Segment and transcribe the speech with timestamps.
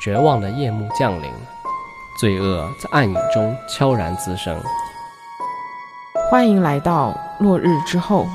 [0.00, 1.30] 绝望的夜幕降临，
[2.18, 4.58] 罪恶在暗影中悄然滋生。
[6.30, 8.26] 欢迎来到落日之后。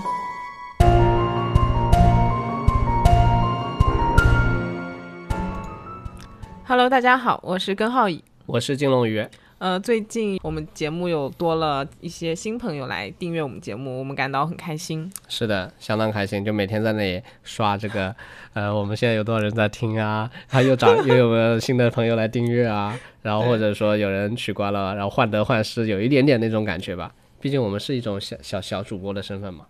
[6.68, 9.28] Hello，大家好，我是根浩宇，我是金龙鱼。
[9.66, 15.12] 呃，最近我们节目有多了一些新朋友来订阅我们节目，我们感到很开心。
[15.28, 18.16] 是的，相当开心，就每天在那里刷这个，
[18.54, 20.30] 呃，我们现在有多少人在听啊？
[20.48, 22.96] 他又找 又有没有新的朋友来订阅啊？
[23.24, 27.12] 然后或者说有人取关了，然后患得患失，有一点点那种感觉吧。
[27.42, 29.66] 毕竟我们是一种小小小主播的身份嘛。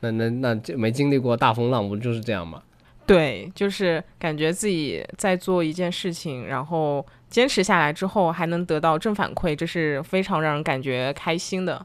[0.00, 2.60] 那那那就没经历过大风浪，不就是这样吗？
[3.06, 7.06] 对，就是感觉自己在做一件事情，然后。
[7.36, 11.84] 坚持下来之后还能得到正反馈，这是非常让人感觉开心的。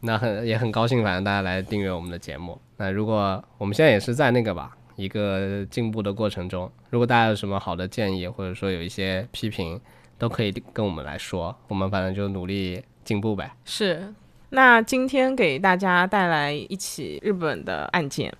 [0.00, 2.60] 那很也很高兴，反正大家来订阅我们的节目。
[2.76, 9.80] 那如果我们现在也是在那个吧，一个进步的过程中，如果大家有什么好的建议，或者说有一些批评，
[10.18, 11.56] 都可以跟我们来说。
[11.68, 13.50] 我们反正就努力进步呗。
[13.64, 14.12] 是。
[14.50, 18.30] 那今天给大家带来一起日本的案件。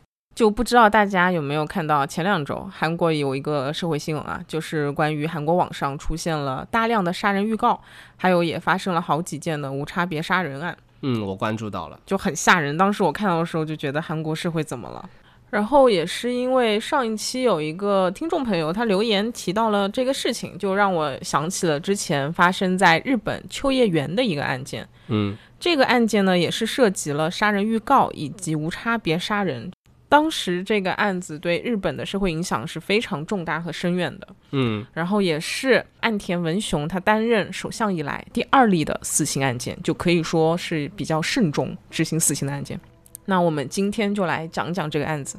[0.41, 7.79] 就不知道大家有没有看到前两周韩国有一个社会新闻啊，就是关于韩国网上出现了大量的杀人预告，
[8.17, 10.75] 还有也发生了好几件的无差别杀人案。
[11.03, 12.75] 嗯，我关注到了，就很吓人。
[12.79, 15.07] 当时我看到的时候就觉得韩国社会怎么了？
[15.51, 24.89] 然后也是因为上一期有一个听众朋友他留言提到了这个事情，就让我想起了之前发生在日本秋叶原的一个案件。
[25.09, 29.71] 嗯，这个案件呢也是涉及了杀人预告以及无差别杀人。
[30.11, 42.79] 当时这个案子对日本的社会影响是非常重大和深远的，嗯，然后也是岸田文雄他担任首相以来第二例的死刑案件，就可以说是比较慎重执行死刑的案件。
[43.25, 45.39] 那我们今天就来讲讲这个案子。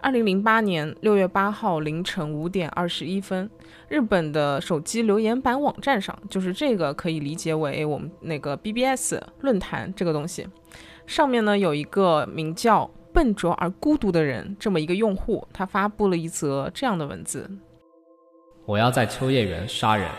[0.00, 3.48] 二零零八年六月八号凌晨五点二十一分，
[3.88, 10.44] 日本的手机留言板网站上，就是这个可以理解为我们那个 BBS 论坛这个东西。
[11.06, 17.48] 上面呢有一个名叫“笨拙而孤独”的人，这么一个用户，他发布了一则这样的文字
[18.66, 20.10] ：“我要在秋叶原杀人，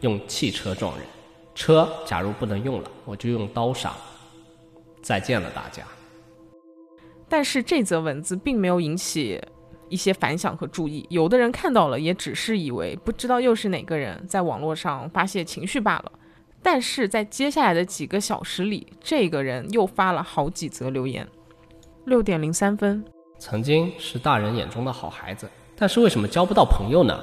[0.00, 1.06] 用汽车撞人。
[1.54, 3.92] 车假如不能用了，我就用刀杀。
[5.00, 5.84] 再见了，大家。”
[7.28, 9.40] 但是这则文字并没有引起
[9.88, 16.12] 一些反响和注意，有的人看到了，也只是以为不知道又是哪个人在网络上发泄情绪罢了。
[16.62, 21.26] 但是在接下来的几个小时里，这个人又发了好几则留言。
[22.04, 23.04] 六点零三分，
[23.38, 27.20] 曾经是大人眼中的好孩子，但是为什么交不到朋友呢？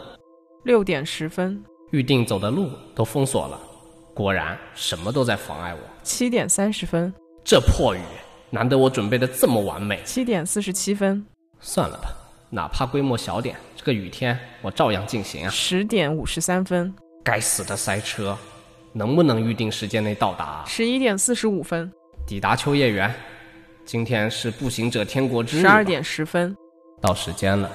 [0.63, 3.59] 六点十分，预定走的路都封锁了，
[4.13, 5.79] 果然什么都在妨碍我。
[6.03, 7.13] 七点三十分，
[7.43, 8.01] 这破雨，
[8.49, 10.01] 难得我准备的这么完美。
[10.03, 11.25] 七点四十七分，
[11.61, 12.09] 算了吧，
[12.49, 15.49] 哪怕规模小点，这个雨天我照样进行啊。
[15.49, 18.37] 十点五十三分，该死的塞车。
[18.93, 20.63] 能不能预定时间内到达？
[20.65, 21.91] 十一点四十五分，
[22.25, 23.13] 抵达秋叶原。
[23.85, 25.61] 今天是步行者天国之日。
[25.61, 26.55] 十二点十分，
[27.01, 27.71] 到时间了。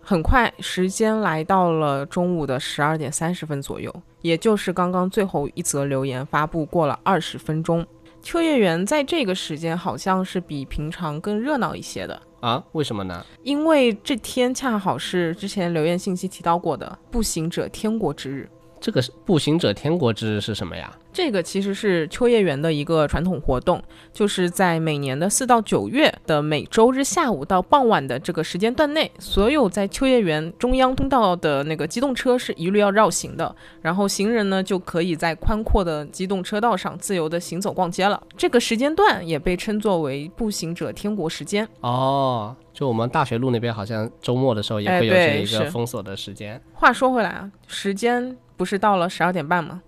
[0.00, 7.86] 很快，时间来到了中午的十二点三十分左右，也就是刚刚最后一则留言发布过了二十分钟。
[8.22, 12.64] 秋叶原在这个时间好像是比平常更热闹一些的啊？
[12.72, 13.24] 为什么呢？
[13.42, 18.50] 因为这天恰好是之前留言信息提到过的步行者天国之日。
[18.80, 20.90] 这个步行者天国之日是什么呀？
[21.12, 33.52] 这个其实是秋叶原的一个传统活动，就是在每年的四到九月的每周日下午到傍晚的这个时间段内，所有在秋叶原中央通道的那个机动车是一律要绕行的，
[33.82, 38.22] 然后行人呢就可以在宽阔的机动车道上自由的行走逛街了。
[38.36, 41.66] 这个时间段也被称作为步行者天国时间。
[41.80, 46.60] 哦，就我们大学路那边好像周末的时候也会有这一个封锁的时间。
[46.74, 48.36] 话说回来啊，时间。
[48.58, 49.80] 不是到了十二点半吗？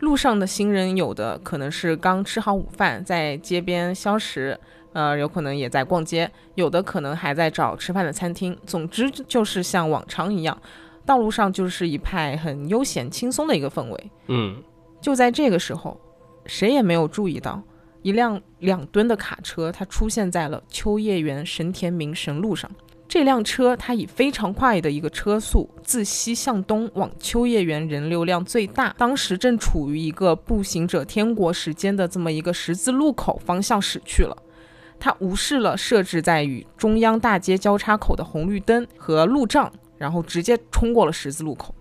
[0.00, 4.60] 路上的行人有的可能是刚吃好午饭，在街边消食，
[4.92, 8.54] 呃，有可能也在逛街，有的可能还在找吃饭的餐厅。
[8.66, 10.60] 总之就是像往常一样，
[11.06, 14.10] 道路上就是一派很悠闲轻松的一个氛围。
[14.26, 14.62] 嗯，
[15.00, 15.98] 就在这个时候，
[16.44, 17.62] 谁也没有注意到，
[18.02, 22.70] 一辆两吨的卡车它出现在了秋叶原神田明神路上。
[23.16, 34.36] 这辆车它以非常快的一个车速，自西向东往秋叶原人流量最大、当时正处于一个步行者天国时间的这么一个十字路口方向驶去了。
[35.00, 41.74] 它无视了设置在与中央大街交叉口的红绿灯和路障，然后直接冲过了十字路口。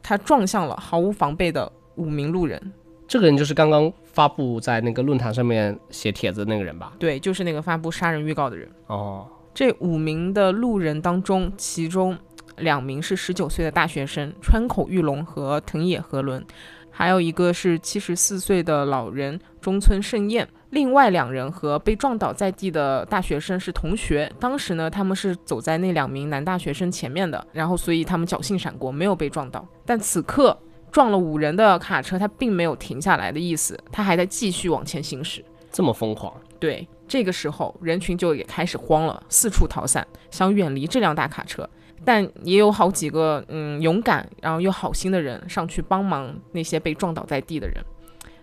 [0.00, 2.72] 他撞向了毫无防备的五名路人。
[3.08, 6.92] 这个人就是刚刚发布在那个论坛上面写帖子那个人吧？
[6.96, 8.70] 对，就是那个发布杀人预告的人。
[8.86, 9.26] 哦。
[9.60, 12.16] 这五名的路人当中，其中
[12.56, 16.42] 两名是十九岁的大学生川口玉龙和藤野和伦，
[16.90, 20.48] 还有一个是七十四岁的老人中村胜彦。
[20.70, 29.68] 另外两人和被撞倒在地的大学生是同学，当时呢他们是走在那两名男大学生前面的，然后所以他们侥幸闪过，没有被撞倒。
[29.84, 30.58] 但此刻
[30.90, 35.44] 撞了五人的卡车，它并没有停下来的意思，它还在继续往前行驶。
[35.70, 41.68] 这么疯狂，对，这个时候人群就也开始慌了，四处逃散，想远离这辆大卡车。
[42.04, 47.84] 但也有好几个嗯勇敢然后又好心的人上去帮忙那些被撞倒在地的人。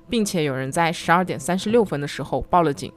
[0.09, 2.91] 并且有人在十二点三十六分的时候报了警，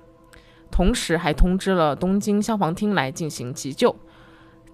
[0.73, 3.95] 同时还通知了东京消防厅来进行急救。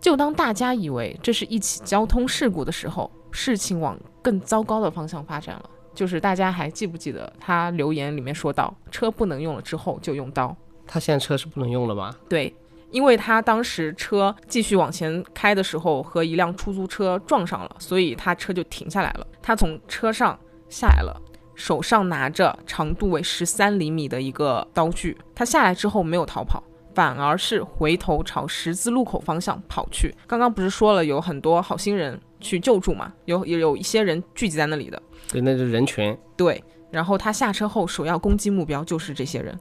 [0.00, 5.70] 就当大家以为这是一起交通事故的时候，事情往更糟糕的方向发展了。
[5.94, 10.54] 就是大家还记不记得他留言里面说到，车不能用了之后就用刀。
[10.86, 12.14] 他现在车是不能用了吗？
[12.28, 12.54] 对，
[12.90, 19.26] 因为他当时车继续往前开的时候和一辆出租车撞上了，所以他车就停下来了。
[19.42, 20.38] 他从车上
[20.68, 21.20] 下来了。
[21.54, 26.62] 手上拿着长度为十三厘米的一个刀具，他下来之后没有逃跑，
[26.94, 30.14] 反而是回头朝十字路口方向跑去。
[30.26, 33.10] 刚刚不是说了有很多好心人去救助嘛？
[33.24, 36.14] 有有有一些人聚集在那里的，对，那是人群。
[36.36, 39.58] 对，然后他下车后首要攻击目标就是这些人。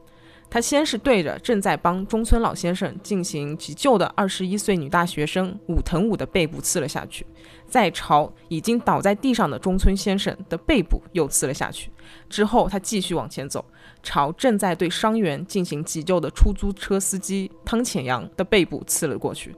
[0.50, 7.26] 他先是对着正在帮中村老先生进行急救的二十一岁女大学生武藤武的背部刺了下去，
[7.68, 11.92] 再朝已经倒在地上的中村先生的背部又刺了下去。
[12.30, 13.66] 之后，他继续往前走，
[14.02, 19.54] 朝正在对伤员进行急救的出租车司机汤浅阳的背部刺了过去。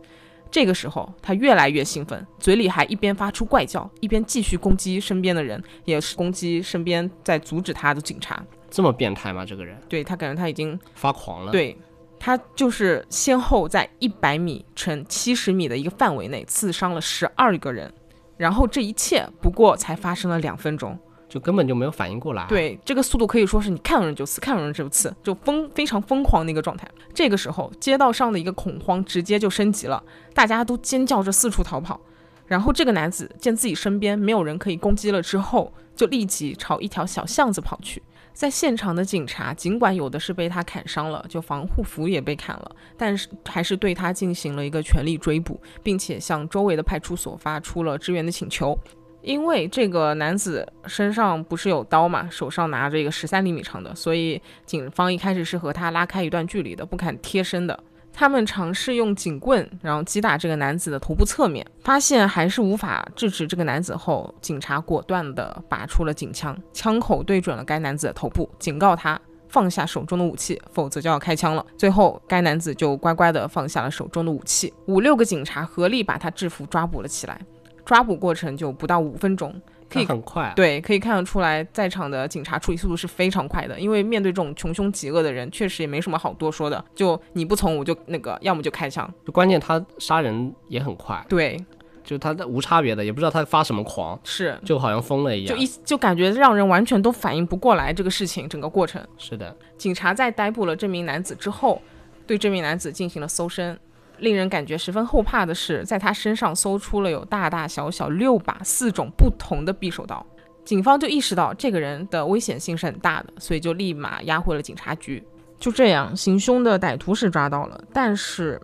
[0.50, 8.44] 这个时候，他越来越兴奋，嘴里还一边发出怪叫，一边继续攻击身边的人，也是攻击身边在阻止他的警察。
[8.70, 9.46] 这么变态吗？
[9.46, 9.78] 这个人？
[9.88, 11.52] 对他感觉他已经发狂了。
[11.52, 11.78] 对
[12.20, 17.94] 他就是先后在一百米乘七十米的一个范围内刺伤了十二个人，
[18.38, 20.98] 然后这一切不过才发生了两分钟，
[21.30, 22.46] 就根本就没有反应过来。
[22.48, 26.88] 对这个速度可以说是你看到人就刺，看到人就刺，就疯非常疯狂的一个状态。
[27.14, 30.04] 这个时候街道上的一个恐慌直接就升级了，
[30.34, 32.00] 大家都尖叫着四处逃跑。
[32.48, 38.02] 然后这个男子见自己身边没有人可以攻击了之后，就立即朝一条小巷子跑去。
[38.38, 48.78] 在现场的警察，尽管有的是被他砍伤了，就防护服也被砍了，但是还是对他进行了一个全力追捕，并且向周围的派出所发出了支援的请求。
[49.24, 57.84] 因为这个男子身上不是有刀嘛，手上拿着一个十三厘米长的，所以警方一开始是和他拉开一段距离的，不敢贴身的。
[58.20, 71.64] 他们尝试用警棍，然后击打这个男子的头部侧面，发现还是无法制止这个男子后，警察果断地拔出了警枪，枪口对准了该男子的头部，警告他放下手中的武器，否则就要开枪了。
[71.78, 77.40] 最后，该男子就乖乖地放下了手中的武器，五六个警察合力把他制服抓捕了起来，
[77.86, 79.54] 抓捕过程就不到五分钟。
[79.90, 83.80] 可以很快，对，可以看得出来，在场的警察处理速度是非常快的。
[83.80, 86.84] 因为面对这种穷凶极恶的人，确实也没什么好多说的。
[86.94, 89.12] 就你不从，我就那个，要么就开枪。
[89.26, 91.58] 就关键他杀人也很快，对，
[92.04, 99.02] 就他无差别的，也不知道他发什么狂，是就好像疯了一样，就一就感觉让人完全都反应不过来这个事情整个过程。
[99.18, 101.82] 是的，警察在逮捕了这名男子之后，
[102.26, 103.80] 对这名男子进行了搜身。
[104.20, 110.26] 令人感觉十分后怕的是，在他身上搜出了有大大小小六把四种不同的匕首刀。
[110.66, 115.24] 警方就意识到这个人的危险性是很大的，所以就立马押回了警察局。
[115.60, 118.62] 就这样，行凶的歹徒是抓到了，但是，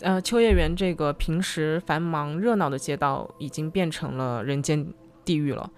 [0.00, 4.86] 呃，秋叶原这个平时繁忙热闹的街道已经变成了人间
[5.24, 5.70] 地狱了。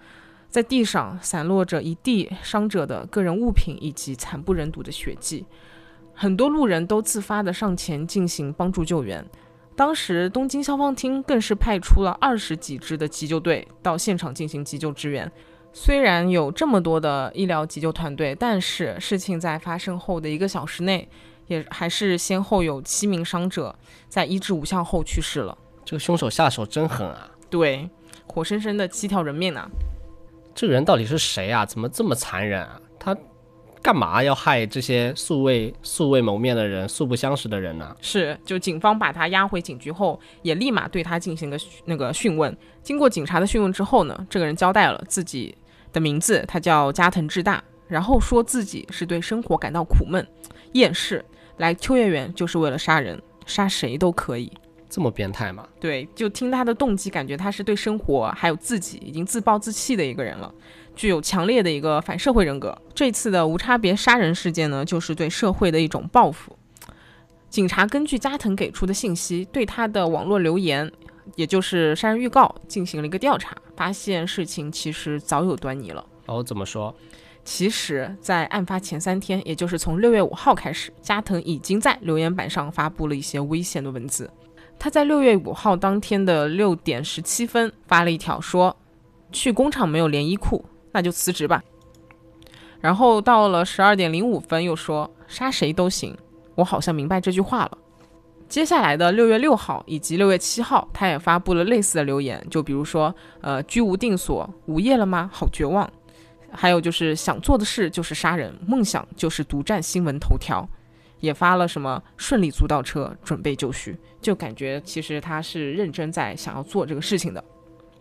[0.49, 5.45] 在地上散落着一地伤者的个人物品以及惨不忍睹的血迹。
[6.15, 9.23] 很多路人都自发的上前进行帮助救援，
[9.75, 15.29] 当时东京消防厅更是派出了二十几支的急救队到现场进行急救支援。
[15.73, 21.05] 虽然有这么多的医疗急救团队，但是事情在发生后的一个小时内，
[21.47, 23.75] 也还是先后有七名伤者
[24.07, 25.57] 在医治无效后去世了。
[25.83, 27.29] 这个凶手下手真狠啊！
[27.49, 27.89] 对，
[28.25, 29.69] 活生生的七条人命呢。
[30.55, 31.65] 这个人到底是谁啊？
[31.65, 32.79] 怎么这么残忍啊？
[32.97, 33.13] 他。
[33.85, 37.95] 干嘛要害这些素未素未谋面的人、素不相识的人呢？
[38.01, 42.57] 是，就警方把他押回警局后，也立马对他进行个那个讯问。
[42.81, 45.55] 经过警察的讯问之后呢，这个人交代了自己
[45.93, 50.27] 的名字，他叫加藤智大，然后说自己是对生活感到苦闷、
[50.71, 51.23] 厌世，
[51.57, 54.51] 来秋叶原就是为了杀人，杀谁都可以。
[54.89, 55.67] 这么变态吗？
[55.79, 60.51] 对，就听他的动机，感觉他是对生活还有自己已经自暴自弃的一个人了。
[60.95, 62.77] 具有强烈的一个反社会人格。
[62.93, 66.57] 这次的无差别杀人事件呢，就是对社会的一种报复。
[67.49, 70.91] 警察根据加藤给出的信息，对他的网络留言，
[71.35, 76.05] 也就是杀人预告进行了一个调查，发现事情其实早有端倪了。
[76.25, 76.93] 哦，怎么说？
[77.43, 84.27] 其实，在案发前三天，也就是从六月五号开始，加藤已经在留言板上发布了一些危险的文字。
[84.79, 88.75] 他在六月五号当天的六点十七分发了一条说
[89.31, 91.61] ：“去工厂没有连衣裤，那就辞职吧。”
[92.79, 96.15] 然后到了十二点零五分又说：“杀谁都行。”
[96.55, 97.77] 我好像明白这句话了。
[98.47, 105.29] 接下来的六月六号以及六月七号，他也发布了类似的留言，就比如说：“呃，居无定所，无业了吗？
[105.33, 105.91] 好绝望。”
[106.49, 110.65] 还有就是想做的事就是杀人，梦想就是独占新闻头条。
[111.21, 117.43] 也发了什么顺利租到车，准备就绪，就感觉其实他是认真在想要做这个事情的。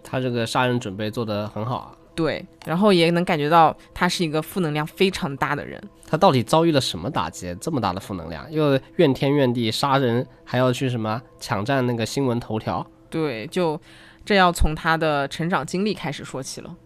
[0.02, 1.96] 他这个杀人准备做得很好啊。
[2.14, 5.82] 对，然后也能感觉到他是一个负能量非常大的人。
[6.06, 7.54] 他到底遭遇了什么打击？
[7.60, 12.86] 这么大的负能量，又怨天怨地杀人，还要去什么抢占那个新闻头条？
[13.10, 13.80] 对，就
[14.24, 16.76] 这要从他的成长经历开始说起了。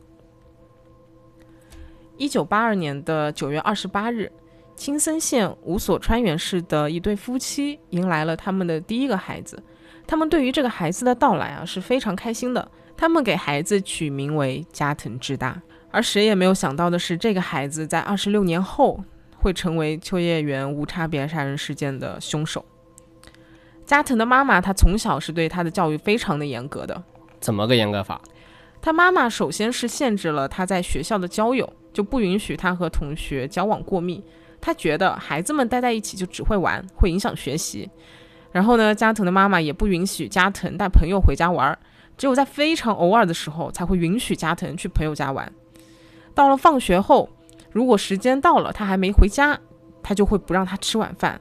[2.17, 4.31] 一九八二年的九月二十八日。
[4.77, 9.61] 青森县五所川原市的一对夫妻迎来了他们的第一个孩子，
[10.07, 12.71] 他们对于这个孩子的到来啊是非常开心的。
[12.99, 15.63] 他们给孩子取名为加藤智大，
[15.93, 19.01] 而谁也没有想到的是，这个孩子在二十六年后
[19.37, 22.65] 会成为秋叶原无差别杀人事件的凶手。
[23.87, 27.01] 加藤的妈妈，她从小是对他的教育非常的严格的。
[27.39, 28.21] 怎么个严格法？
[28.83, 34.23] 他妈妈首先是限制了他在学校的交友，就不允许他和同学交往过密。
[34.61, 37.89] 他觉得孩子们待在一起就只会玩，会影响学习。
[38.51, 41.79] 然后呢，加藤的妈妈也不允许加藤带朋友回家玩，
[42.19, 45.51] 只有在非常偶尔的时候才会允许加藤去朋友家玩。
[46.35, 47.31] 到了放学后，
[47.73, 49.59] 如果时间到了他还没回家，
[50.03, 51.41] 他就会不让他吃晚饭，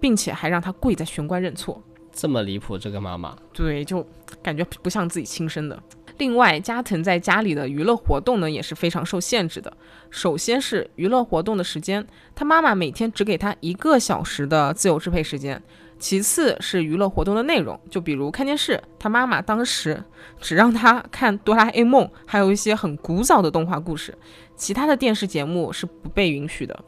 [0.00, 1.82] 并且还让他跪在玄关认错。
[2.12, 3.36] 这么离谱，这个妈妈？
[3.52, 4.06] 对，就
[4.42, 5.82] 感觉不像自己亲生的。
[6.18, 9.76] 另外，加藤在家里的娱乐活动呢也是非常受限制的。
[10.10, 15.60] 首先是娱乐活动的时间，他妈妈每天只给他一个小时的自由支配时间。
[16.04, 20.04] 其次是娱乐活动的内容，就比如看电视，他妈妈当时
[20.38, 24.14] 只让他看哆啦 A 梦，还有一些很古早的动画故事，
[24.54, 26.78] 其他的电视节目是不被允许的。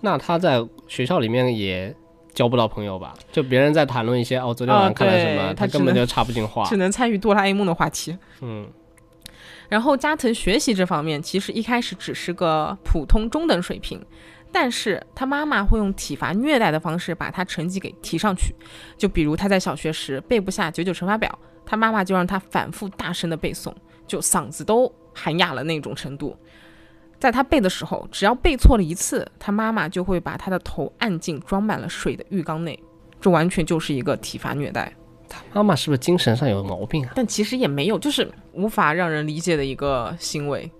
[0.00, 1.94] 那他在学校里面也。
[2.32, 3.14] 交不到朋友吧？
[3.30, 8.18] 就别人在谈论一些哦，昨天晚上看了什么，他根本就插不进话， 只能参与哆啦 A 梦的话题。
[8.40, 8.66] 嗯，
[9.68, 14.04] 然后加藤学习这方面其实一开始只是个普通中等水平，
[14.54, 18.54] 但是他妈妈会用体罚虐待的方式把他成绩给提上去。
[18.96, 23.74] 就比如他在小学时背不下九九乘法表，他妈妈就让他反复大声的背诵，
[24.06, 26.36] 就嗓子都喊哑了那种程度。
[27.18, 32.80] 在他背的时候，只要背错了一次，他妈妈就会把他的头按进装满了水的浴缸内，
[33.20, 34.92] 这完全就是一个体罚虐待。
[35.28, 37.12] 他妈妈是不是精神上有毛病啊？
[37.16, 40.70] 但其实也没有，就是无法让人理解的一个行为。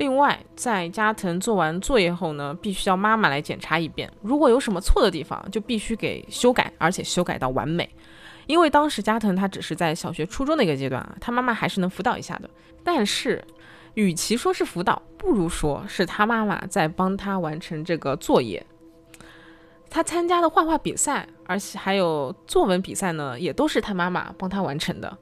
[0.00, 7.86] 另外，在加藤做完作业后呢，必须要妈妈来检查一遍，如果有什么错的地方，就必须给修改，而且修改到完美。
[8.46, 12.48] 因为当时加藤他只是在小学、初中的一个阶段啊，他妈妈还是能辅导一下的，
[12.82, 13.44] 但是。
[13.94, 18.64] 与其说是辅导，不如说是他妈妈在帮他完成这个作业。
[19.90, 25.18] 他参加的画画比赛，而且还有作文比赛呢，也都是他妈妈帮他完成的。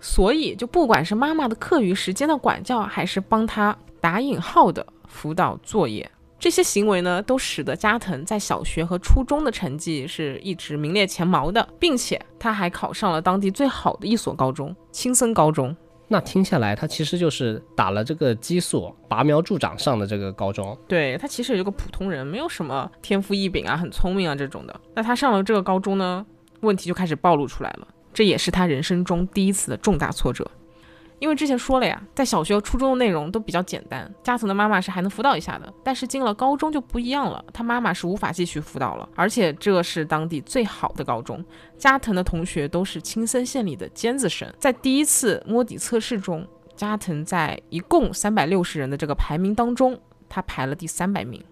[0.00, 15.76] 所以，就不管是妈妈的课余时间的管教，还是帮他打引号的辅导作业，这些行为呢，都使得加藤在小学和初中的成绩是一直名列前茅的，并且他还考上了当地最好的一所高中——青森高中。
[16.08, 20.76] 那听下来，他其实就是打了这个激素，拔苗助长上的这个高中。
[20.88, 24.80] 对他其实也是个普通人，没有什么天赋异禀啊，很聪明啊这种的。
[24.94, 26.26] 那他上了这个高中呢，
[26.62, 27.86] 问题就开始暴露出来了。
[28.12, 30.50] 这也是他人生中第一次的重大挫折。
[31.20, 35.72] 因为之前说了呀，在小学、初中的内容都比较简单，加藤的妈妈是还能辅导一下的。
[35.84, 41.44] 但是进了高中就不一样了，他妈妈是无法继续辅导了，而且这是当地最好的高中，
[41.76, 44.50] 加藤的同学都是青森县里的尖子生。
[44.58, 51.44] 在第一次摸底测试中，加藤在一共三百六十人的这个排名当中，他排了第三百名，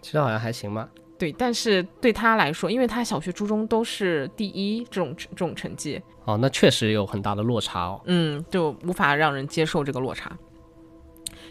[0.00, 0.88] 其实好像还行吧。
[1.18, 8.00] 对，但是对他来说，因为他小学、初中都是第一这种这种成绩，哦，那确实有很大的落差哦。
[8.04, 10.36] 嗯，就无法让人接受这个落差。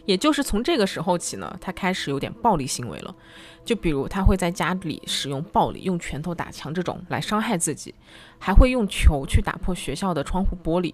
[0.05, 3.15] 也就是从这个时候起呢，他开始有点暴力行为了，
[3.63, 7.95] 就比如他会在家里使用暴力，用拳头打墙这种来伤害自己，
[8.37, 10.93] 还会用球去打破学校的窗户玻璃。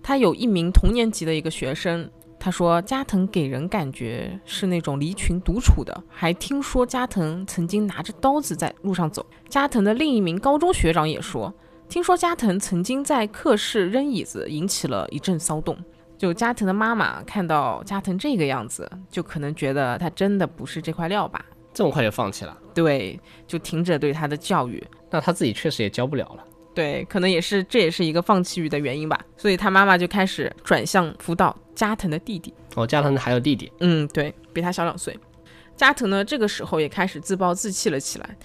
[0.00, 2.08] 他有一名同年级的一个学生。
[2.46, 9.26] 他说加藤给人感觉是那种离群独处的，还听说加藤曾经拿着刀子在路上走。
[9.48, 11.52] 加藤的另一名高中学长也说，
[11.88, 15.76] 听说加藤曾经在课室扔椅子，引起了一阵骚动。
[16.16, 21.44] 就加藤的妈妈看到加藤这个样子，就可能觉得他真的不是这块料吧。
[21.74, 22.56] 这么快就放弃了？
[22.72, 24.80] 对，就停止对他的教育。
[25.10, 26.44] 那他自己确实也教不了了。
[26.72, 29.20] 对，可能也是这也是一个放弃欲的原因吧。
[29.36, 32.52] 所以他妈妈就开始转向辅导加藤的弟弟。
[32.74, 33.70] 哦，加藤还有弟弟？
[33.78, 35.16] 嗯，对比他小两岁。
[35.76, 38.36] 加藤呢，这个时候也开始自暴自弃了起来。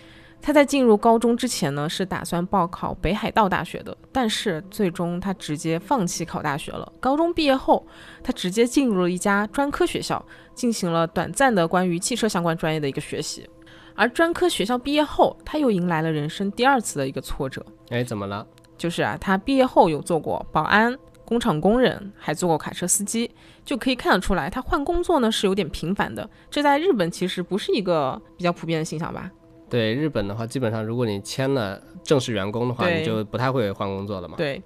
[0.43, 6.91] 他在进入高中之前呢，是打算报考北海道大学的，但是最终他直接放弃考大学了。
[6.99, 7.85] 高中毕业后，
[8.23, 10.23] 他直接进入了一家专科学校，
[10.55, 13.47] 进行了短暂的关于汽车相关专业的一个学习。
[13.95, 17.63] 而专科学校毕业后，他又迎来了人生第二次的一个挫折。
[17.89, 18.45] 哎，怎么了？
[18.79, 20.97] 就是啊，他毕业后有做过保安、
[21.31, 23.31] 工厂工人，还做过卡车司机，
[23.63, 26.29] 就可以看得出来，他换工作呢是有点频繁的。
[26.49, 29.31] 这在日本其实不是一个比较普遍的现象吧？
[29.69, 34.35] 对日本的话，基本上如果你签了正式员工的话，你就不太会换工作了嘛。
[34.35, 34.61] 对，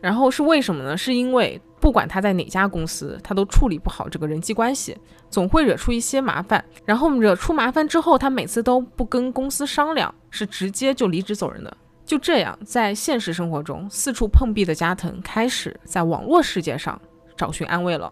[0.00, 0.96] 然后是为什么呢？
[0.96, 4.96] 是因为不管他在哪家公司，他都处理不好这个人际关系，
[5.28, 6.64] 总会惹出一些麻烦。
[6.84, 11.76] 然后惹出麻烦之后，他每次都不跟公司商量，是直接就离职走人的。
[12.08, 16.98] 就这样，在现实生活中四处碰壁的加藤开始在网络世界上
[17.36, 18.10] 找寻安慰了。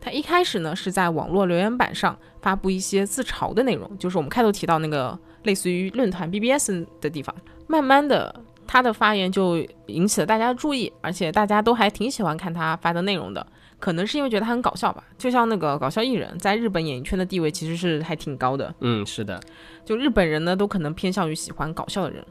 [0.00, 7.32] 他一开始呢是在网络留言板上发布一些自嘲的内容，就是我们开头提到那个类似于论坛 BBS 的地方。
[7.68, 8.34] 慢慢的，
[8.66, 13.46] 他的发言就引起了大家的注意，而且大家都还挺喜欢看他发的内容的。
[13.78, 18.74] 可能是因为觉得他很搞笑吧，就像那个搞笑艺人，在日本演艺圈的地位其实是还挺高的。
[18.80, 19.40] 嗯，是的，
[19.84, 22.22] 就日本人呢，都可能偏向于喜欢搞笑的人。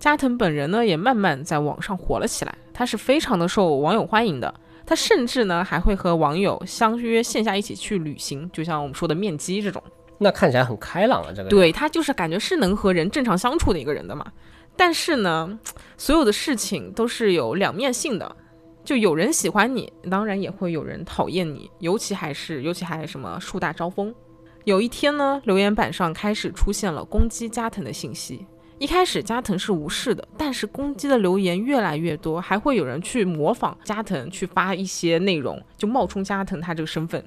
[0.00, 4.52] 加藤本人呢，也慢慢在网上火了起来，他是非常的受网友欢迎的。
[4.86, 9.80] 他甚至呢，还会和网友相约线下一起去旅行，就像我们说的面基这种。
[10.16, 11.50] 那看起来很开朗啊，这个。
[11.50, 14.24] 对他就是感觉是能和人正常相处的一个人的嘛。
[14.74, 15.58] 但是呢，
[15.98, 18.34] 所有的事情都是有两面性的，
[18.82, 24.14] 就有人喜欢你，当然也会有人讨厌你，尤其还是尤其还什么树大招风。
[24.64, 28.46] 有一天呢，留言板上开始出现了攻击加藤的信息。
[28.80, 37.22] 一开始加藤是无视的，但是攻击的留言越来越多，还会有人去模仿加藤去发一些内容，就冒充加藤他这个身份。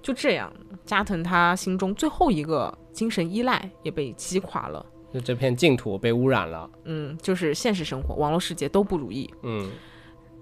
[0.00, 0.50] 就这样，
[0.86, 4.84] 加藤他心中最后一个精神依赖也被击垮了。
[5.12, 6.70] 就这片净土被污染了。
[6.84, 9.30] 嗯，就是现实生活、网络世界都不如意。
[9.42, 9.70] 嗯，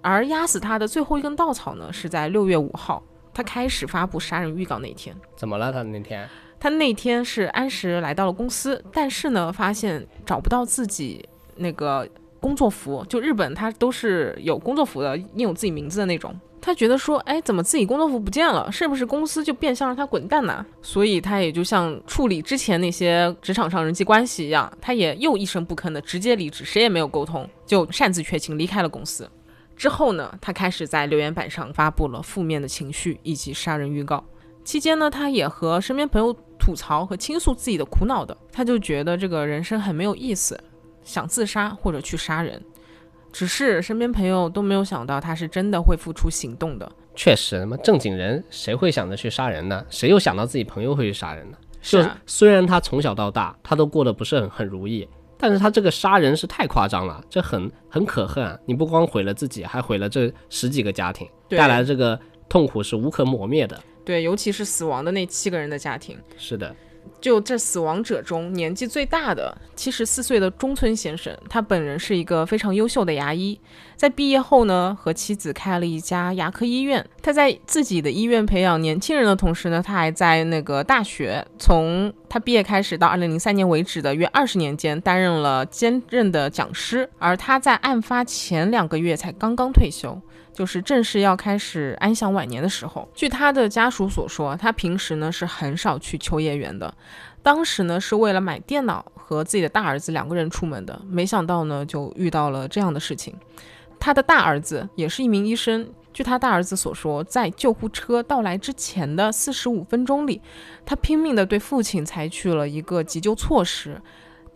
[0.01, 3.03] 而压死他的最后一根稻草呢，是在六月五号，
[3.35, 5.17] 他开始发布杀人预告那天。
[5.35, 5.73] 怎么了？
[5.73, 6.29] 他那天？
[6.61, 11.25] 他那天是按时来到了公司，但是呢，发现找不到自己
[11.57, 12.09] 那个
[12.41, 13.05] 工作服。
[13.09, 16.35] 就日本，他都是有工作服的，印有自己名字的那种。
[16.61, 18.71] 他觉得说，哎，怎么自己工作服不见了？
[18.71, 20.67] 是不是公司就变相让他滚蛋呢？
[20.83, 29.31] 所以他也就像处理之前那些职场上人际关系一样，他也又一声不吭的直接离职，谁也没有沟通，就擅自缺勤离开了公司。
[29.77, 34.23] 之后呢，他开始在留言板上发布了负面的情绪以及杀人预告。
[34.65, 36.37] 期间呢，他也和身边朋友
[36.69, 40.63] 吐槽和倾诉自己的苦恼的，他就觉得这个人生很没有意思，
[41.03, 42.63] 想自杀或者去杀人。
[43.33, 46.93] 只是身边朋友都没有想到他是真的会付出行动的。
[47.15, 49.83] 确实，他妈正经人谁会想着去杀人呢？
[49.89, 51.57] 谁又想到自己朋友会去杀人呢？
[51.81, 58.59] 是啊，虽然他从小到大他都过得不是很很如意，但是他这个杀人是太夸张了，这很很可恨啊！
[58.67, 63.81] 你不光毁了自己，还毁了这十几个家庭，带来的这个痛苦是无可磨灭的。
[64.09, 66.17] 对，尤其是死亡的那七个人的家庭。
[66.39, 66.75] 是的，
[67.21, 73.61] 就这死亡者中年纪最大的七十四岁的中村先生，他本人是一个非常优秀的牙医，
[73.97, 77.05] 在毕业后呢，和妻子开了一家牙科医院。
[77.21, 87.11] 他在自己的医院培养年轻人的同时呢，他还在那个大学，从他毕业开始到二零零三年为止的约二十年间，担任了兼任的讲师。
[87.19, 90.19] 而他在案发前两个月才刚刚退休。
[90.59, 96.93] 就是正式要开始安享晚年的时候，据他的家属所说，他平时呢是很少去秋叶原的。
[97.45, 103.33] 当时呢是为了买电脑和自己的大儿子两个人出门的，没想到呢就遇到了这样的事情。
[104.01, 110.43] 他的大儿子也是一名医生，据他大儿子所说，在救护车到来之前的四十五分钟里，
[110.85, 114.03] 他拼命地对父亲采取了一个急救措施。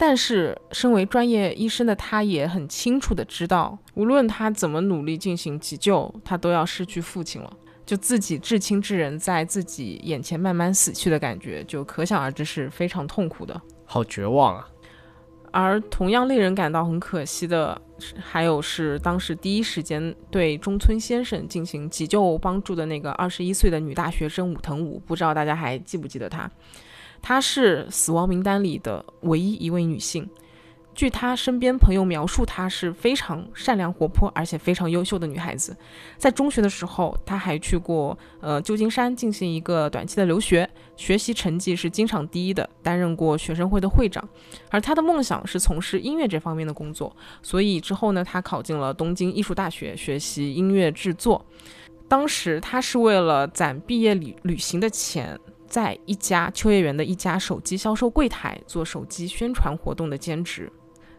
[0.04, 7.56] 但是，身为专业医生的他也很清楚的知道，无论他怎么努力进行急救，他都要失去父亲了。
[7.86, 13.62] 就自己至亲之人在自己眼前慢慢死去的感觉，就可想而知是非常痛苦的。
[13.84, 14.68] 好绝望啊！
[15.52, 17.80] 而同样令人感到很可惜的，
[18.20, 26.50] 还有是当时第一时间对中村先生进行急救帮助的那个二十一岁的女大学生武藤武，不知道大家还记不记得她？
[27.22, 30.28] 她是死亡名单里的唯一一位女性。
[30.94, 35.74] 据她身边朋友描述，她是非常善良、活泼，而且非常优秀的女孩子。
[36.18, 44.22] 在中学的时候，她还去过呃旧金山进行一个短期的留学，学习成绩是经常第一的，担任过学生会的会长。
[44.68, 51.42] 而她的梦想是从事音乐这方面的工作，所以之后呢，她考进了东京艺术大学学习音乐制作。
[52.06, 55.40] 当时她是为了攒毕业旅旅行的钱。
[55.72, 60.70] 在一家秋叶原的一家手机销售柜台做手机宣传活动的兼职。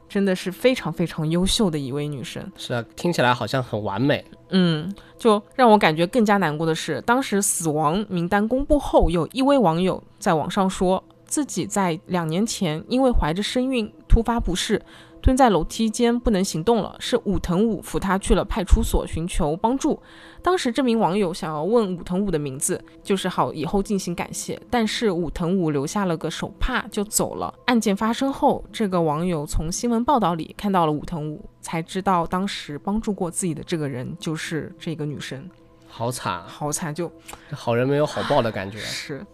[0.08, 4.24] 真的是非常非常优秀的一位女生，是啊，听起来好像很完美。
[4.50, 14.80] 嗯，就让我感觉更加难过的是，当时死亡名单公布后，有一位网友在网上说自己在两年前因为怀着身孕突发不适。
[15.24, 19.98] 蹲在楼梯间不能行动了，是武藤武扶他去了派出所寻求帮助。
[20.42, 27.54] 当时这名网友想要问武藤武的名字，就是好以后进行感谢，但是武藤武留下了个手帕就走了。
[27.68, 35.50] 案件发生后，这个网友从新闻报道里看到了武藤武，才知道当时帮助过自己的这个人就是这个女生。
[35.88, 37.10] 好惨，好惨，就
[37.54, 38.78] 好人没有好报的感觉。
[38.80, 39.26] 是，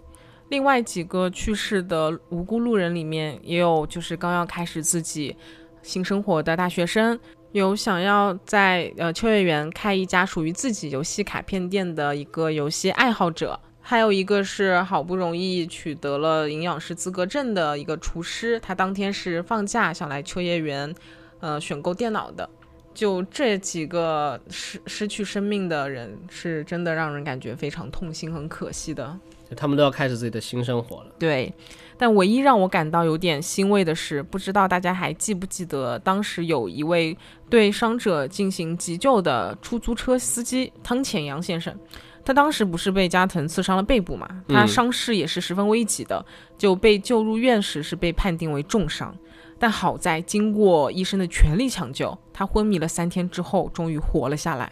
[0.49, 5.35] 另外几个去世的无辜路人里面，也有就是刚要开始自己。
[5.81, 7.19] 新生活的大学生，
[7.51, 20.93] 有想要在呃秋叶原开一家属于自己游戏卡片店的一个游戏爱好者，还有一个是好不容易取得了营养师资格证的一个厨师，他当天是放假想来秋叶原，
[21.39, 22.49] 呃选购电脑的。
[22.91, 29.17] 就这几个失失去生命的人，是真的让人感觉非常痛心、很可惜的。
[29.49, 31.11] 就他们都要开始自己的新生活了。
[31.17, 31.53] 对。
[31.97, 37.17] 但唯一让我感到有点欣慰的是，不知道大家还记不记得，当时有一位
[37.49, 41.77] 对伤者进行急救的出租车司机汤浅阳先生，
[42.23, 44.29] 他当时不是被加藤刺伤了背部嘛？
[44.47, 46.25] 他伤势也是十分危急的，
[46.57, 49.13] 就被救入院时是被判定为重伤。
[49.59, 54.71] 但好在经过医生的全力抢救，他昏迷了三天之后终于活了下来。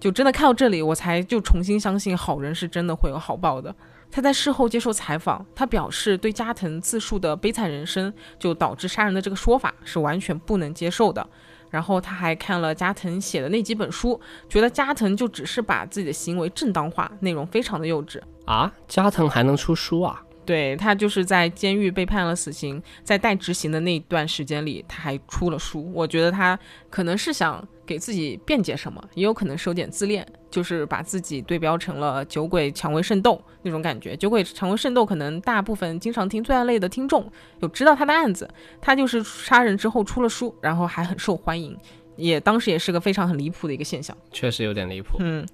[0.00, 3.72] 就真的看到这里，我才就重新相信好人是真的会有好报的。
[4.14, 11.26] 他在事后接受采访，他表示对加藤自述的悲惨人生就导致杀人的这个说法是完全不能接受的。
[11.68, 18.72] 然后他还看了加藤写的那几本书，觉得加藤就只是把自己的行为正当化，内容非常的幼稚啊！
[18.86, 20.22] 加藤还能出书啊？
[20.44, 25.92] 对他就是在监狱被判了死刑，在待执行的那段时间里，他还出了书。
[25.92, 26.58] 我觉得他
[26.90, 27.66] 可能是想。
[27.86, 34.16] 给自己辩解什么，也有可能是有点自恋，就是把自己对标成了酒鬼蔷薇圣斗那种感觉。
[34.16, 37.30] 酒鬼蔷薇圣斗可能大部分经常听罪案类的听众
[37.60, 38.48] 有知道他的案子，
[38.80, 41.76] 他就是杀人之后出了书，然后还很受欢迎，
[42.16, 44.16] 也当时也是个非常很离谱的一个现象。
[44.32, 45.18] 确实有点离谱。
[45.20, 45.46] 嗯，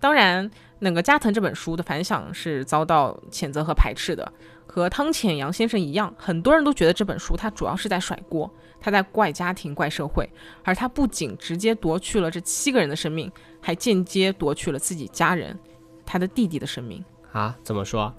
[0.00, 4.32] 当然那个加藤这本书的反响是遭到谴责和排斥的，
[4.66, 8.50] 和汤浅阳先生一样，很多人都觉得这本书他主要是在甩锅。
[8.78, 10.28] 他在怪家庭、怪社会，
[10.62, 15.58] 而他不仅直接夺去了这七个人的生命，还间接夺去了自己家人、
[16.04, 17.56] 他的弟弟的生命啊？
[17.64, 18.14] 怎么说？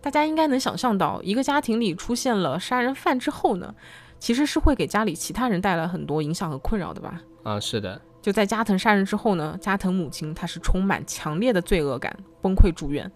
[0.00, 3.74] 大家应该能想象到，一个家庭里出现了杀人犯之后呢，
[4.20, 7.20] 其实是会给家里其他人带来很多影响和困扰的吧？
[7.42, 8.00] 啊，是的。
[8.28, 13.10] 就在加藤杀人之后呢，加藤母亲她是充满强烈的罪恶感，崩溃住院。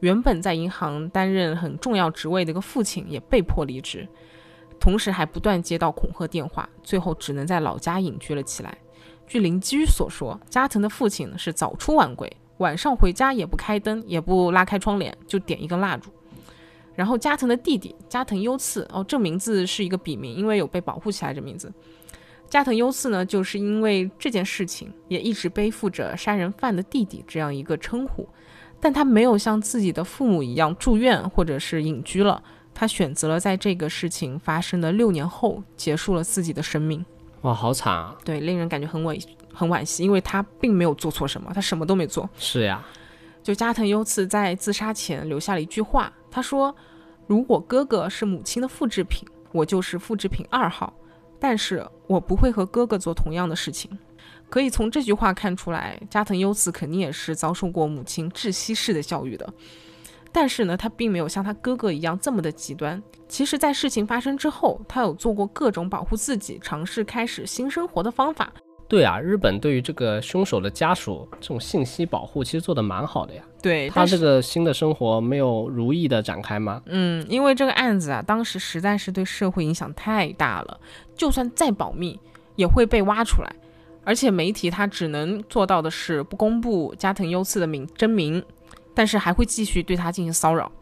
[0.00, 4.06] 原本在银行担任很重要职位的一个父亲也被迫离职。
[4.78, 8.76] 同时还不断接到恐吓电话，最后只能在老家隐居了起来。
[9.26, 16.10] 据邻居所说，加藤的父亲是早出晚归，晚上回家也不开灯，也不拉开窗帘，就点一根蜡烛。
[16.94, 21.32] 然后加藤的弟弟加藤优次，哦，这名字是一个笔名，因为有被保护起来。
[21.32, 21.72] 这名字
[22.50, 28.28] 加藤优次呢，就是因为这件事情，也一直背负着杀人犯的弟弟这样一个称呼，
[28.80, 32.42] 但他没有像自己的父母一样住院或者是隐居了。
[32.74, 37.04] 他选择了在这个事情发生的六年后结束了自己的生命。
[37.42, 38.16] 哇，好惨啊！
[38.24, 42.28] 对，令人感觉很惋很惋惜，因为他并没有做错什么，他什么都没做。
[42.36, 42.84] 是呀，
[43.42, 46.74] 就加藤优次在自杀前留下了一句话，他说
[47.28, 50.92] ：“如果哥哥是母亲的复制品，我就是复制品二号，
[51.40, 53.90] 但是我不会和哥哥做同样的事情。”
[54.50, 59.48] 可以从这句话看出来，加藤优次肯定也是遭受过母亲窒息式的教育的。
[60.32, 63.00] 但是呢，他并没有像他哥哥一样这么的极端。
[63.28, 68.52] 其实，在事情发生之后，他有做过各种保护自己、尝试开始新生活的方法。
[68.88, 73.42] 对啊，日本对于这个凶手的家属这种信息保护，其实做的蛮好的呀。
[73.62, 76.80] 对，他这个新的生活没有如意的展开吗？
[76.86, 80.80] 嗯，因为这个案子啊，当时实在是对社会影响太大了，
[81.14, 82.18] 就算再保密，
[82.56, 83.52] 也会被挖出来。
[84.02, 88.42] 而且媒体他只能做到的是不公布加藤优次的名真名，
[88.94, 90.72] 但是还会继续对他进行骚扰。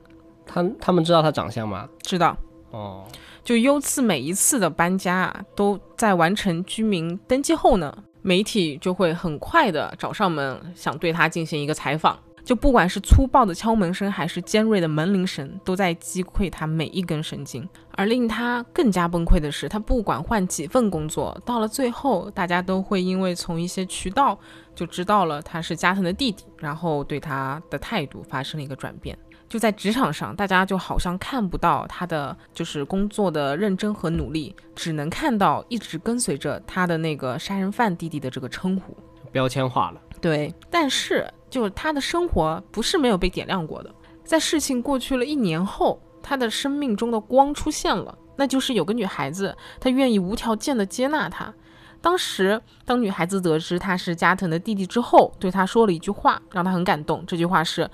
[0.47, 1.89] 他他们知道他长相吗？
[2.01, 2.37] 知道，
[2.71, 3.05] 哦，
[3.43, 12.17] 就优次每一次的搬家啊，都在完成居民登记后呢，媒体就会很快的找上门，想对他进行一个采访。
[12.49, 17.69] 就不管是粗暴的敲门声，还是尖锐的门铃声，都在击溃他每一根神经。
[17.91, 24.39] 而令他更加崩溃的是，他不管换几份工作，到了最后，大家都会因为从一些渠道
[24.75, 29.19] 就知道了他是加藤的弟弟，然后对他的态度发生了一个转变。
[29.47, 38.97] 就在职场上，大家就好像看不到他的就是工作的认真和努力，只能看到一直跟随着他的那个杀人犯弟弟的这个称呼。
[39.31, 40.01] 标签化了。
[40.21, 43.95] 对，但是就是他的生活不是没有被点亮过的。
[44.25, 51.55] 在事情过去了一年后，他的生命中的光出现了，那就是有个女孩子，她愿意无条件的接纳他。
[52.03, 57.25] 当时，当女孩子得知他是加藤的弟弟之后，对他说了一句话，让他很感动。
[57.27, 57.91] 这句话是：“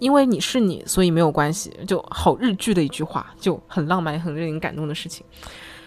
[0.00, 5.24] 因为你是你，所以没有关系。”就好日剧的一句话，就很浪漫、很令人感动的事情。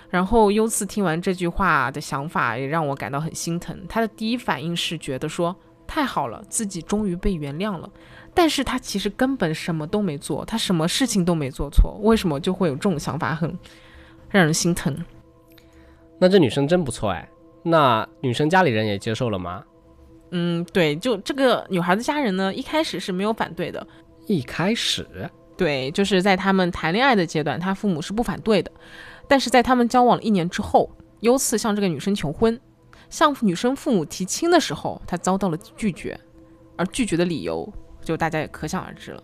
[0.10, 3.78] 然后优次听完这句话的想法，也让我感到很心疼。
[3.90, 5.54] 他的第一反应是觉得说。
[5.90, 7.90] 太好了，自己终于被原谅了。
[8.36, 13.58] 但是他其实根本什么都没做，他什么事情都没做错，为什么就会有这种想法，很
[14.30, 14.96] 让人心疼。
[16.20, 17.28] 那这女生真不错哎。
[17.64, 19.64] 那女生家里人也接受了吗？
[20.32, 23.86] 嗯，对，就这个女孩的家人呢，一开始是没有反对的。
[24.28, 25.08] 一开始，
[25.58, 28.72] 对，就是在他们谈恋爱的阶段，他父母是不反对的。
[29.28, 30.90] 但是在他们交往了一年之后，
[31.22, 32.60] 优次向这个女生求婚。
[33.10, 36.20] 向女生父母提亲的时候，他遭到了拒绝，
[36.76, 37.68] 而拒绝的理由
[38.02, 39.24] 就大家也可想而知了。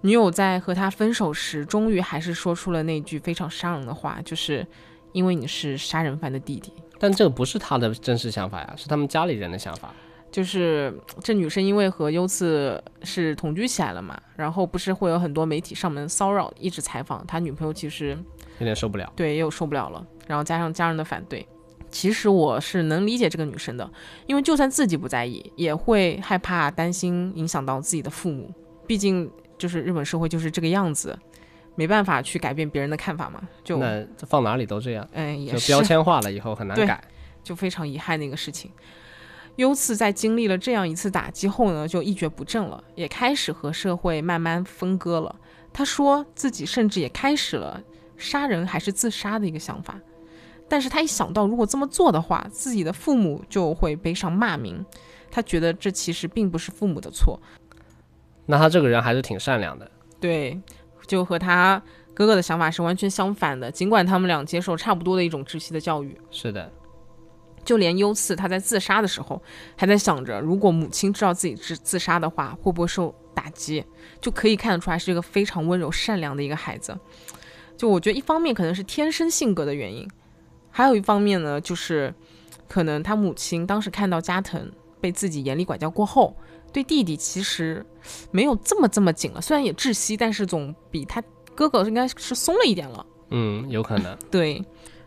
[0.00, 4.66] 女友在和他分手时，终于还是说出了那句非常伤人的话，就是
[5.12, 6.72] 因为你是杀人犯的弟弟。
[6.98, 9.94] 但这个不是他的真实想法呀，是他们家里人的想法。
[10.30, 10.92] 就是
[11.22, 18.16] 这女生因为和优次是同居起来了嘛，然后不是会有很多媒体上门骚扰，一直采访他女朋友，其实
[18.58, 19.12] 有点受不了。
[19.14, 21.46] 对，也有受不了了，然后加上家人的反对。
[21.92, 23.88] 其实我是能理解这个女生的，
[24.26, 28.50] 因为就算自己不在意，也会害怕、担心影响到自己的父母。
[28.86, 31.16] 毕竟就是日本社会就是这个样子，
[31.76, 33.40] 没办法去改变别人的看法嘛。
[33.62, 37.00] 就那放哪里都这样，嗯，也就是标签化了以后很难改，
[37.44, 38.70] 就非常遗憾的一个事情。
[39.56, 45.36] 优次在经历了这样一次打击后呢，就一蹶不振了，也开始和社会慢慢分割了。
[45.74, 47.80] 他说自己甚至也开始了
[48.16, 50.00] 杀人还是自杀的一个想法。
[50.72, 54.82] 但是他一想到如果这么做的话，自己的父母就会背上骂名，
[55.30, 57.38] 他觉得这其实并不是父母的错。
[58.46, 59.90] 那他这个人还是挺善良的。
[60.18, 60.58] 对，
[61.06, 61.82] 就和他
[62.14, 63.70] 哥哥的想法是完全相反的。
[63.70, 66.72] 尽管他们俩接受差不多的一种窒息的教育，是的。
[67.62, 69.42] 就连优次他在自杀的时候，
[69.76, 73.84] 还在想着如果母亲知道自己自自杀的话，会不会受打击，
[74.22, 76.98] 就可以看得出来是一个非常温柔善良的一个孩子。
[77.76, 80.08] 就我觉得一方面可能是天生性格的原因。
[80.72, 82.12] 还有一方面呢，就是
[82.66, 84.68] 可能他母亲当时看到加藤
[85.00, 86.34] 被自己严厉管教过后，
[86.72, 87.84] 对弟弟其实
[88.30, 89.40] 没有这么这么紧了。
[89.40, 91.22] 虽然也窒息，但是总比他
[91.54, 93.06] 哥哥应该是松了一点了。
[93.28, 94.16] 嗯，有可能。
[94.30, 94.64] 对，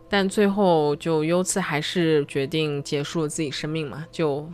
[0.07, 4.47] 但最后就优次还是决定结束了自己生命嘛，就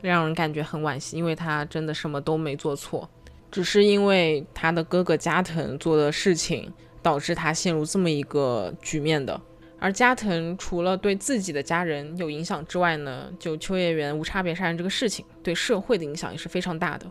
[0.00, 3.08] 让人感觉很惋惜，因为他真的什么都没做错，
[3.50, 9.40] 只是因为他的哥哥加藤做的事情，导致他陷入这么一个局面的。
[9.84, 17.04] 而加藤除了对自己的家人有影响之外呢，就秋叶原无差别杀人这个事情对社会的影响也是非常大的。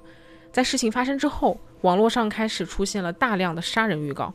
[0.52, 4.34] 在事情发生之后，网络上开始出现了大量的杀人预告，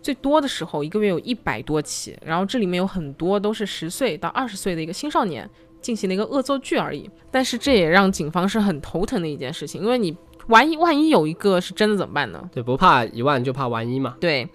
[0.00, 5.50] 最多的时候一个月有一百多起，然后这里面有很多都是十岁到二十岁的一个青少年
[5.80, 7.10] 进行了一个恶作剧而已。
[7.28, 10.16] 但是这也让警方是很头疼的一件事情，因为你
[10.50, 12.50] 万一万一有一个是真的怎么办呢？
[12.52, 14.16] 对，不怕一万就怕万一嘛。
[14.20, 14.48] 对。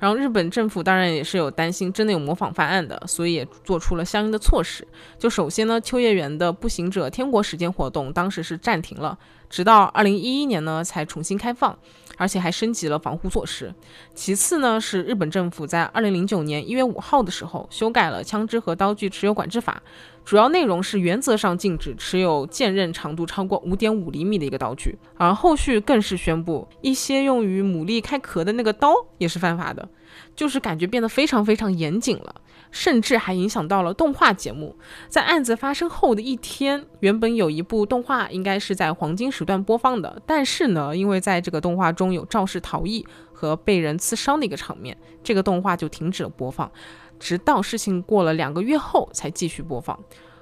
[0.00, 4.84] 然后日本政府当然也是有担心，真的有模仿犯案的，所以也做出了相应的措施。
[5.16, 9.16] 就首先呢，秋叶原的步行者天国时间活动当时是暂停了，
[9.48, 11.78] 直到二零一一年呢才重新开放，
[12.16, 13.72] 而且还升级了防护措施。
[14.12, 19.80] 其次呢，是日本政府在二零零九年一月五号的时候修改了枪支和刀具持有管制法。
[20.24, 29.88] 主要内容是原则上禁止持有剑刃长度超过五点五厘米的一个刀具，而后续更是宣布一些用于牡蛎开壳的那个刀也是犯法的。
[30.36, 32.34] 就是感觉变得非常非常严谨了，
[32.70, 34.76] 甚至还影响到了动画节目。
[35.08, 46.70] 在案子发生后的一天，原本有一部动画应该是在黄金时段播放的，但是呢，因为在这个动画中有肇事逃逸和被人刺伤的一个场面，这个动画就停止了播放，
[47.22, 49.96] 直到事情过了两个月后才继续播放。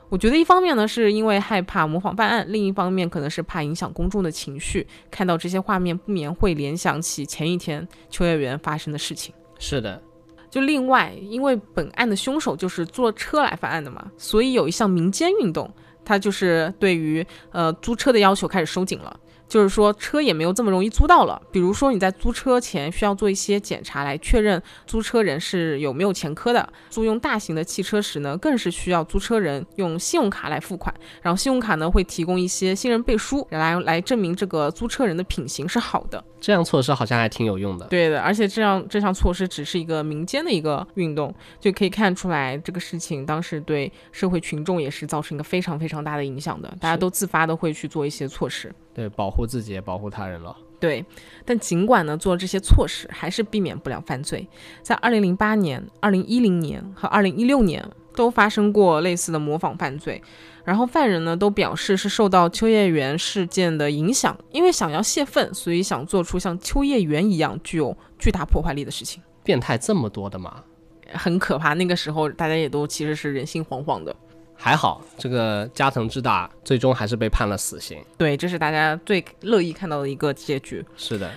[0.09, 4.85] 我觉得一方面呢，是因为害怕模仿犯案；另一方面，可能是怕影响公众的情绪。
[5.11, 9.33] 看到这些画面，不免会联想起前一天秋叶原发生的事情。
[9.59, 10.03] 是的，
[10.51, 15.71] 就另外，因为本案的凶手就是坐车来犯案的嘛，所以有一项民间运动，
[16.05, 19.21] 它就是对于呃租车的要求开始收紧了。
[19.51, 21.43] 就是说，车也没有这么容易租到了。
[21.51, 26.67] 比如说，你在租车前需要做一些检查来确认租车人是有没有前科的。
[26.89, 36.25] 租用大型的汽车时呢，更是需要租车人用信用卡来付款，然后信用卡呢会提供一些信任背书来来证明这个租车人的品行是好的。
[36.41, 37.85] 这样措施好像还挺有用的。
[37.87, 46.73] 对的，而且这样这项措施只是一个民间的一个运动，就可以看出来这个事情当时对社会群众也是造成一个非常非常大的影响的。
[46.81, 48.73] 大家都自发的会去做一些措施。
[48.93, 50.57] 对，保护自己也保护他人了。
[50.79, 51.05] 对，
[51.45, 54.49] 但尽管呢做了这些措施，还是避免不了犯罪。
[54.83, 60.23] 在二零零八年、二零一零年和二零一六年都发生过类似的模仿犯罪，
[60.65, 69.23] 然后犯人呢都表示是受到秋叶原事件的影响，因为想要泄愤，所以想做出像秋叶原一样具有巨大破坏力的事情。
[69.45, 70.65] 变态这么多的吗？
[71.13, 71.75] 很可怕。
[71.75, 74.17] 那个时候大家也都其实是人心惶惶的。
[74.63, 77.99] 还好，这个加藤智大最终还是被判了死刑。
[78.19, 80.85] 对，这是大家最乐意看到的一个结局。
[80.99, 81.31] 是的，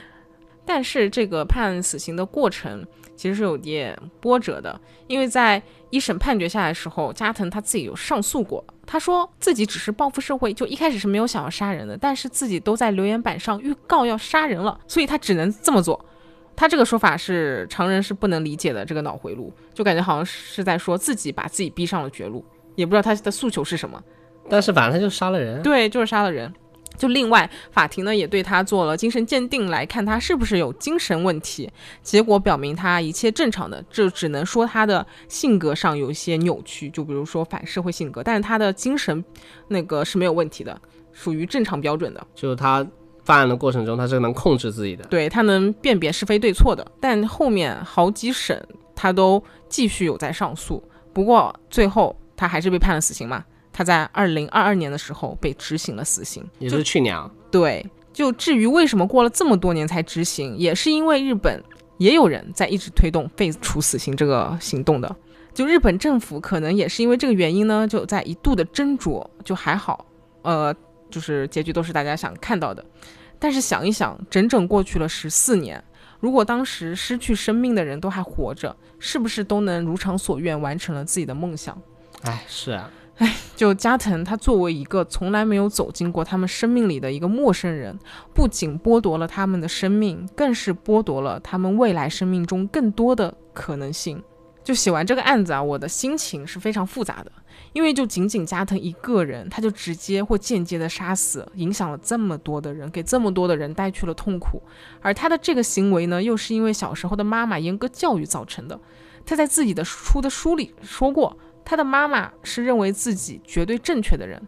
[0.65, 16.03] 但是这个判死刑的过程其实是有点波折的，因为在一审判决下来的时候，加藤他自己有上诉过，他说自己只是报复社会，就一开始是没有想要杀人的，但是自己都在留言板上预告要杀人了，所以他只能这么做。
[16.55, 22.45] 他这个说法是常人是不能理解的，这个脑回路就感觉好像是在说自己把自己逼上了绝路。
[22.75, 24.01] 也不知道他的诉求是什么，
[24.49, 26.51] 但是反正他就杀了人，对，就是杀了人。
[26.95, 31.67] 就另外，法庭呢也对他做了精神鉴定，来看他是不是有精神问题。
[32.03, 38.21] 结果表明他一切正常的，就只能说他的性格上有一些扭曲，就比如说反社会性格。
[38.21, 39.25] 但是他的精神
[39.67, 40.79] 那个是没有问题的，
[41.11, 42.27] 属于正常标准的。
[42.35, 42.85] 就是他
[43.23, 46.85] 犯案的过程中，他是能控制自己的，对他能辨别是非对错的。
[46.99, 50.81] 但后面好几审他都继续有在上诉，
[51.11, 52.15] 不过最后。
[52.35, 53.43] 他还是被判了死刑嘛？
[53.71, 57.29] 他在二零二二年的时候被执行了死刑，也是去年啊。
[57.49, 61.63] 对，就至于为什么过了这么多年才执行，也是因为日本
[61.97, 65.15] 也有人在一直推动废除死刑这个行动的。
[65.53, 70.05] 就日本政府可能也是因为这个原因呢，就在一度的斟酌，就还好，
[70.41, 70.75] 呃，
[71.11, 72.83] 就是结局都是大家想看到的。
[73.37, 75.83] 但是想一想，整整过去了十四年，
[76.19, 81.79] 如果当时失去生命的人都还活着，是不是都能如偿所愿完成了自己的梦想？
[82.23, 87.99] 哎，是啊，哎，就加藤他作为一个从来没有走进过他们生命里的一个陌生人，
[88.33, 94.23] 不仅剥夺了他们的生命，更是剥夺了他们未来生命中更多的可能性。
[94.63, 97.31] 就写完这个案子啊，我的心情是非常复杂的，
[97.73, 104.63] 因为就仅仅加藤一个人，他就直接或间接的杀死，影响了这么多的人，给这么多的人带去了痛苦，
[105.01, 108.79] 而他的这个行为呢，又是因为小时候的妈妈严格教育造成的。
[109.25, 111.37] 他在自己的书的书里说过。
[111.65, 114.41] 他的妈妈是认为自己绝对正确的人，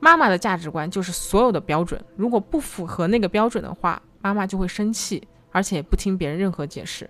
[0.00, 7.08] 妈妈的价值观就是所有的标准，如果不符合那个标准的话，妈妈就会生气，而且不听别人任何解释。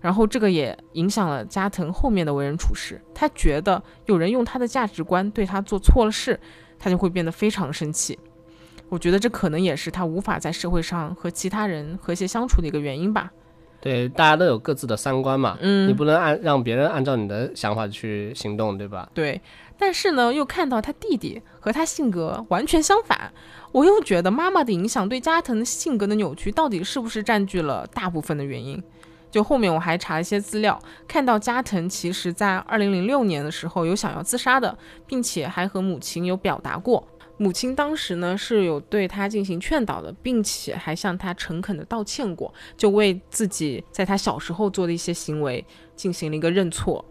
[0.00, 6.40] 然后这个也影响了加藤后面的为人处事，他觉得有人用他的价值观对他做错了事，
[6.78, 8.18] 他就会变得非常生气。
[8.88, 13.30] 我觉得这可能也是他无法在社会上和其他人和谐相处的一个原因吧。
[13.80, 19.08] 对，大家都有各自的三观嘛，嗯，你不能按让别人按照你的想法去行动，对吧？
[19.14, 19.40] 对，
[19.78, 23.32] 但是呢，又看到他弟弟和他性格完全相反，
[23.72, 28.82] 我又觉得妈妈的影响对加藤性格的扭曲到底是不是占据了大部分的原因？
[29.30, 37.06] 就后面我还查了一些资料，看到加藤其实在二零零六年的时候有想要自杀的，并且还和母亲有表达过。
[37.42, 45.64] 母亲当时呢是有对他进行劝导的，并且还向他诚恳的道歉过，就为自己在他小时候做的一些行为
[45.96, 47.02] 进行了一个认错。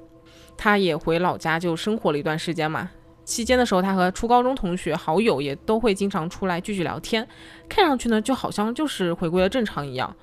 [0.55, 2.91] 他也回老家就生活了一段时间嘛，
[3.25, 7.27] 期间的时候，他和初高中同学好友也都会经常出来聚聚聊天，
[7.67, 10.15] 看上去呢就好像就是回归了正常一样。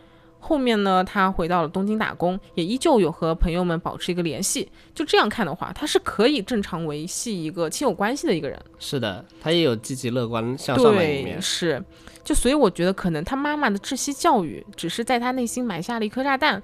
[0.46, 4.70] 后面呢，他回到了东京打工，也依旧有和朋友们保持一个联系。
[4.94, 8.56] 就这样看的话，他是可以正常维系一个亲友关系的一个人。
[8.78, 11.42] 是的，他也有积极乐观向上的一面，。
[11.42, 11.82] 是。
[12.22, 16.62] 就所以我觉得，可能他妈妈的窒息教育只是在他内心埋下了一颗炸弹，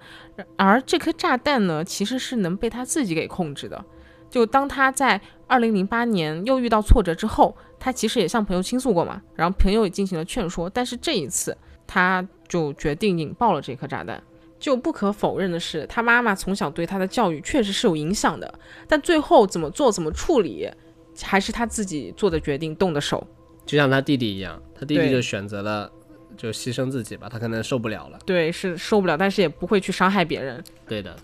[0.56, 3.84] 而这颗炸弹呢，其实是能被他自己给控制的。
[4.28, 11.56] 就当他在二零零八年又遇到挫折之后，他其实也向朋友倾诉过嘛，然后朋友也进行了劝说，但是这一次
[11.86, 14.22] 他就决定引爆了这颗炸弹。
[14.60, 18.52] 就不可否认的是，他妈妈从小对他的教育确实是有影响的，
[18.86, 20.68] 但最后怎么做、怎么处理，
[21.22, 23.26] 还是他自己做的决定、动的手。
[23.64, 25.90] 就像他弟弟一样，他弟弟就选择了
[26.36, 28.18] 就牺牲自己吧，他可能受不了了。
[28.26, 30.62] 对，是受不了，但是也不会去伤害别人。
[30.86, 31.16] 对的，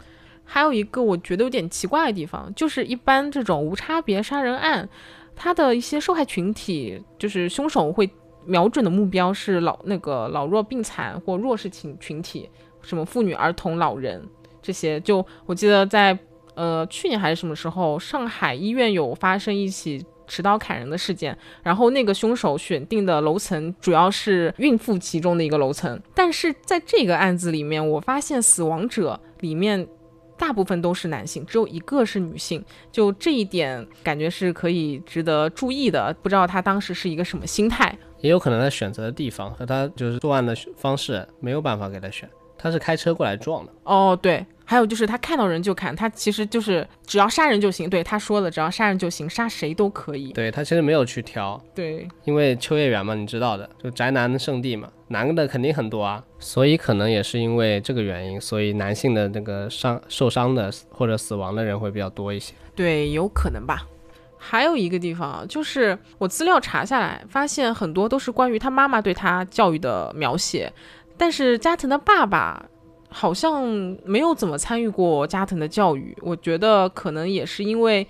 [0.44, 4.88] 还有一个我觉得有点奇怪的地方，就是一般这种无差别杀人案，
[5.36, 8.10] 他的一些受害群体，就是凶手会
[8.48, 12.48] 瞄准的目标是老那个老弱病残或弱势群群体，
[12.82, 14.26] 什么妇女、儿童、老人
[14.60, 14.98] 这些。
[15.00, 16.18] 就我记得在
[16.54, 20.04] 呃去年还是什么时候，上海医院有发生一起。
[20.30, 29.88] 持刀砍人的事件，然后那个凶手选定的楼层主要是孕妇其中的一个楼层，但是在这个案子里面，我发现死亡者里面
[30.36, 36.14] 大部分都是男性，只有一个是女性，就这一点感觉是可以值得注意的。
[36.22, 37.98] 不知道他当时是一个什么心态。
[38.20, 43.72] 也有可能他选择的地方和他就是作案的方式没有办法给他选，他是开车过来撞的。
[43.84, 47.88] 哦，对，还有就是他看到人就砍，他其实就是只要杀人就行。
[47.88, 50.32] 对，他说了，只要杀人就行，杀谁都可以。
[50.32, 62.52] 对他其实没有去挑，对，因为秋叶原嘛，你知道的，就宅男圣地嘛，男的肯定很多啊，所以可能也是因为这个原因，所以男性的那个伤受伤的或者死亡的人会比较多一些。
[62.74, 63.86] 对，有可能吧。
[64.38, 70.72] 还有一个地方，就是我资料查下来，发现很多都是关于他妈妈对他教育的描写，
[71.16, 72.64] 但是加藤的爸爸
[73.10, 73.62] 好像
[74.04, 76.16] 没有怎么参与过加藤的教育。
[76.22, 78.06] 我觉得可能也是因为，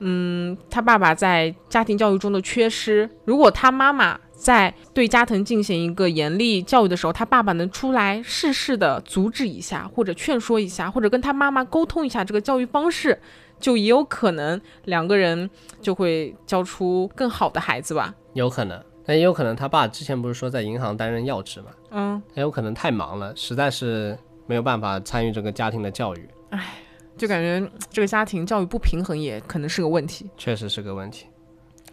[0.00, 3.08] 嗯，他爸爸在家庭教育中的缺失。
[3.24, 13.18] 如果他妈妈在对加藤进行一个严厉教育的时候，他爸爸能出来适时的阻止一下，或者劝说一下，或者跟他妈妈沟通一下这个教育方式。
[13.60, 15.48] 就也有可能两个人
[15.80, 18.14] 就会教出更好的孩子吧。
[18.32, 26.74] 有可能，但也有可能他爸之前不是说在银行担任要职嘛，嗯，也有可能太忙了，实在是没有办法参与这个家庭的教育，唉
[27.16, 30.30] 就感觉嗯这个家庭教育不平衡也可能是个问题。
[30.38, 31.26] 确实是个问题。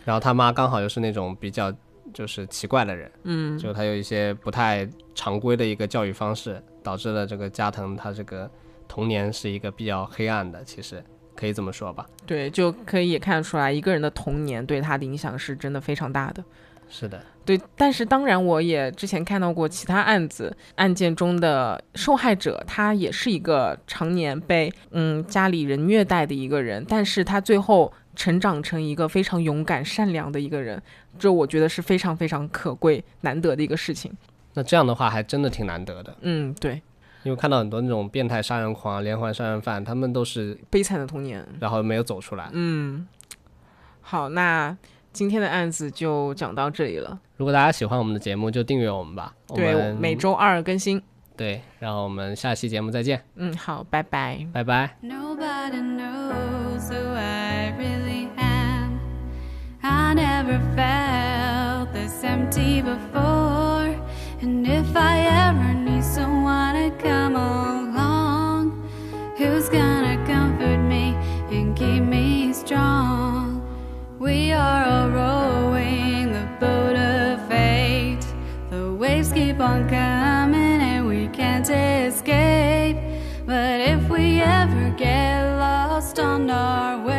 [0.06, 1.74] 然后他妈刚好又是那种比较
[2.14, 8.50] 就是奇怪的人，嗯，就他有一些不太常规的一个教育方式，导致了这个加藤他这个
[8.88, 11.04] 童年是一个比较黑暗的，其实
[11.38, 12.06] 可以这么说吧。
[12.26, 16.44] 对，就可以也看得出来，一个人的童年对他的影响是真的非常大的。
[16.90, 30.82] 是的，对，但是当然，我也之前看到过其他案子，案件中的受害者，他也是一个常年被嗯家里人虐待的一个人，但是他最后成长成一个非常勇敢、善良的一个人，
[31.20, 34.10] 这我觉得是非常非常可贵、难得的一个事情。
[34.54, 36.82] 那这样的话还真的挺难得的，嗯，对，
[37.28, 41.46] 因为看到很多那种变态杀人狂啊、连环杀人犯，他们都是悲惨的童年。
[41.60, 42.50] 然后没有走出来。
[42.54, 43.06] 嗯，
[44.00, 44.74] 好，那
[45.12, 47.20] 今天的案子就讲到这里了。
[47.36, 49.36] 如果大家喜欢我们的节目，就订阅我们吧。
[49.50, 51.02] 我对，们每周二更新。
[51.36, 54.48] 对，然后我们下期节目再见，嗯，好，拜拜。
[54.54, 54.96] 拜拜。
[55.04, 59.00] Nobody knows who I really am.
[59.82, 63.94] I never felt this empty before.
[64.42, 65.74] And if I ever
[66.18, 68.90] doesn't wanna come along?
[69.38, 71.14] Who's gonna comfort me
[71.52, 73.62] and keep me strong?
[74.18, 78.26] We are all rowing the boat of fate.
[78.72, 82.98] The waves keep on coming and we can't escape.
[83.46, 87.17] But if we ever get lost on our way,